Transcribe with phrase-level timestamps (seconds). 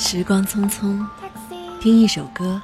[0.00, 1.04] 时光匆匆，
[1.80, 2.62] 听一首歌，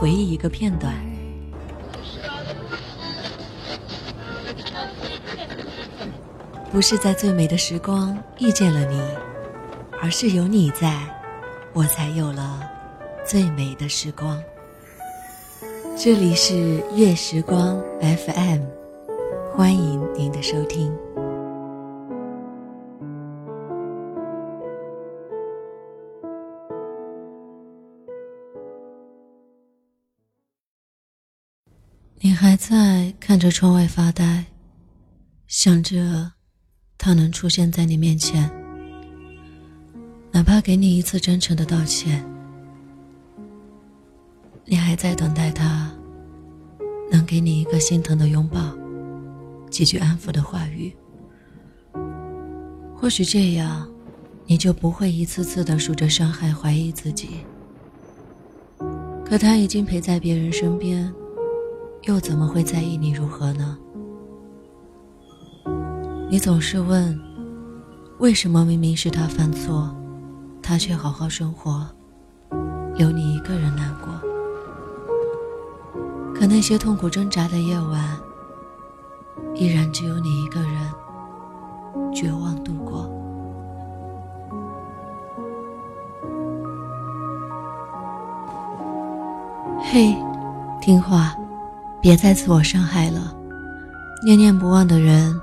[0.00, 0.92] 回忆一个片段。
[6.72, 9.00] 不是在最美的时光遇见了你，
[10.02, 11.00] 而是有你在，
[11.72, 12.68] 我才有了
[13.24, 14.42] 最美的时光。
[15.96, 18.79] 这里是月时光 FM。
[19.52, 20.90] 欢迎您的收听。
[32.20, 34.44] 你还在看着窗外发呆，
[35.46, 36.32] 想着
[36.96, 38.48] 他能出现在你面前，
[40.30, 42.24] 哪怕给你一次真诚的道歉。
[44.64, 45.90] 你还在等待他
[47.10, 48.79] 能给你一个心疼的拥抱。
[49.70, 50.92] 几句安抚的话语，
[52.94, 53.88] 或许这样，
[54.46, 57.44] 你就不会一次次的数着伤害，怀疑自己。
[59.24, 61.10] 可他已经陪在别人身边，
[62.02, 63.78] 又怎么会在意你如何呢？
[66.28, 67.18] 你总是问，
[68.18, 69.94] 为什么明明是他犯错，
[70.60, 71.86] 他却好好生活，
[72.96, 74.08] 留你一个人难过？
[76.34, 78.18] 可那些痛苦挣扎的夜晚。
[79.60, 80.70] 依然只有你一个人
[82.14, 83.06] 绝望度过。
[89.82, 90.16] 嘿，
[90.80, 91.36] 听话，
[92.00, 93.36] 别再自我伤害了。
[94.24, 95.38] 念念不忘的人，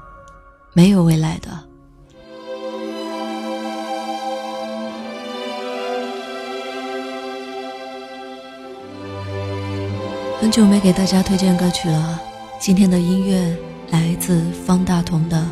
[0.74, 1.52] 没有未来的。
[10.42, 12.20] 很久没给大家推荐歌曲了，
[12.60, 13.56] 今天的音乐。
[13.92, 15.46] 来自方大同的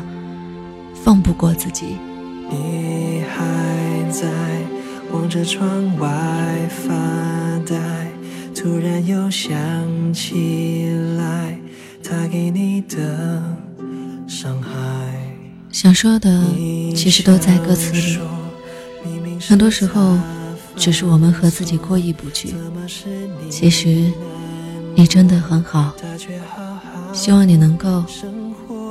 [0.94, 1.96] 放不过自己。
[2.50, 4.28] 你还在
[5.12, 6.08] 望着窗外
[6.68, 6.92] 发
[7.66, 7.76] 呆
[8.54, 9.52] 突然又想
[10.12, 10.88] 起
[11.18, 11.58] 来
[12.02, 13.42] 他给你的
[14.26, 14.70] 伤害。
[15.72, 16.42] 想说的
[16.94, 18.18] 其实都在歌词里。
[19.48, 20.18] 很多时候
[20.74, 22.54] 只是我们和自己过意不去。
[23.50, 24.10] 其实
[24.94, 25.94] 你真的很好
[27.16, 28.04] 希望你能够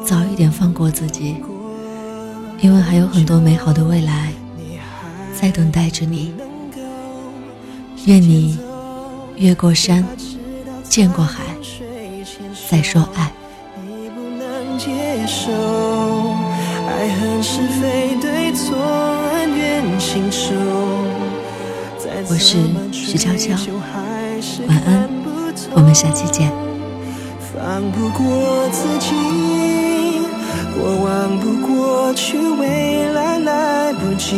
[0.03, 1.35] 早一点放过自己，
[2.59, 4.33] 因为还有很多美好的未来
[5.39, 6.33] 在等待着你。
[8.05, 8.57] 愿你
[9.35, 10.03] 越过山，
[10.83, 11.43] 见过海，
[12.67, 13.31] 再说爱。
[22.27, 22.57] 我是
[22.91, 23.53] 徐悄悄，
[24.67, 25.07] 晚安，
[25.75, 26.74] 我们下期见。
[27.65, 29.09] 放不过自己，
[30.77, 34.35] 过忘不过去，未来来不及。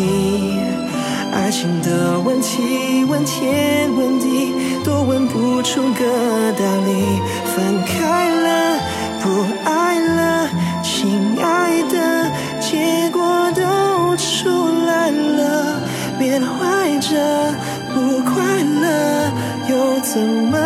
[1.33, 4.53] 爱情的问题，问天问地，
[4.85, 7.19] 都问不出个道理。
[7.53, 8.79] 分开了，
[9.21, 10.49] 不爱了，
[10.81, 15.81] 亲爱的，结果都出来了。
[16.17, 17.53] 别怀着
[17.93, 19.29] 不快乐，
[19.69, 20.56] 又怎么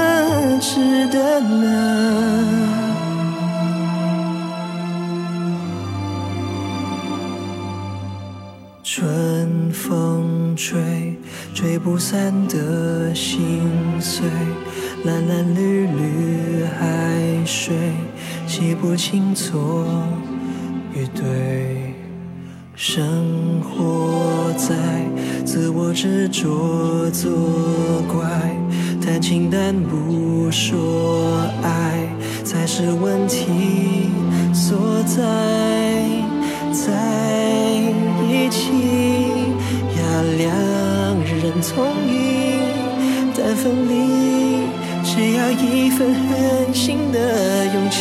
[8.94, 11.16] 春风吹，
[11.54, 13.62] 吹不散的心
[14.02, 14.26] 碎；
[15.06, 17.74] 蓝蓝绿绿海水，
[18.46, 19.86] 记不清错
[20.94, 21.94] 与对。
[22.76, 24.76] 生活在
[25.46, 27.32] 自我执着作
[28.12, 28.28] 怪，
[29.02, 32.10] 谈情淡不说爱，
[32.44, 34.10] 才是问题
[34.54, 35.16] 所在。
[36.74, 37.71] 在。
[38.30, 38.62] 一起
[39.98, 40.02] 要
[40.38, 40.46] 两
[41.26, 42.12] 人同意，
[43.38, 43.92] 但分离
[45.04, 47.98] 只要一份狠心的勇气。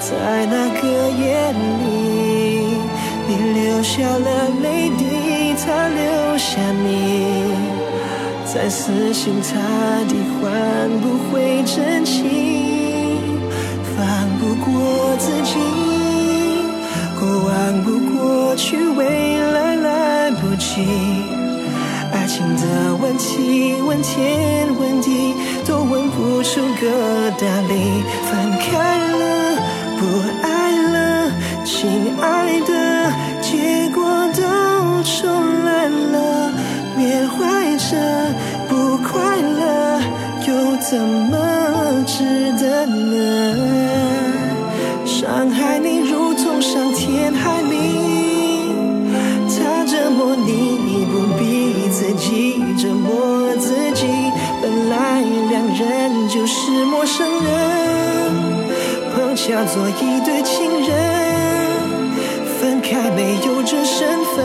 [0.00, 0.10] 在
[0.46, 0.82] 那个
[1.18, 1.86] 夜里，
[3.26, 5.02] 你流下了泪滴，
[5.64, 6.86] 他留下你，
[8.44, 9.48] 在死心塌
[10.06, 10.42] 地换
[11.00, 12.22] 不回真情，
[13.96, 15.93] 放不过自己。
[24.06, 25.34] 天问地，
[25.66, 28.04] 都问不出个道理。
[28.28, 28.30] 分
[28.60, 29.22] 开了，
[29.98, 30.02] 不
[30.42, 30.46] 爱
[30.92, 31.32] 了，
[31.64, 32.70] 亲爱的，
[33.40, 34.04] 结果
[34.36, 34.42] 都
[35.02, 36.52] 重来了。
[36.96, 37.96] 缅怀着
[38.68, 40.00] 不快乐，
[40.46, 41.32] 又怎么
[42.06, 43.22] 值得呢？
[45.06, 47.72] 伤害你如同伤天害理。
[49.56, 53.33] 他折磨你，你不必自己折磨
[57.04, 57.52] 陌生人，
[59.14, 60.96] 碰巧做一对情人，
[62.58, 64.42] 分开没有这身份。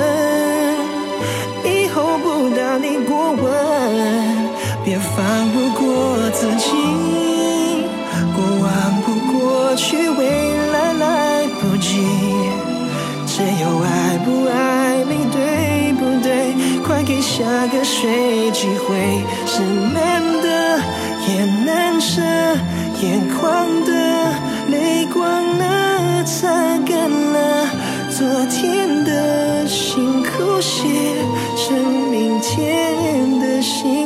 [1.64, 4.50] 以后不打你过问，
[4.84, 6.68] 别放不过自己。
[8.36, 10.28] 过往不过去，未
[10.74, 12.04] 来来不及。
[13.26, 16.54] 只有爱不爱你，对不对？
[16.86, 19.24] 快给下个谁机会？
[19.46, 19.62] 是
[19.94, 20.82] 难得
[21.30, 22.22] 眼难舍，
[23.04, 23.92] 眼眶的
[24.72, 25.22] 泪光，
[25.60, 26.48] 那擦
[26.88, 27.68] 干了
[28.10, 30.88] 昨天的辛苦，写
[31.56, 33.99] 成明天的信。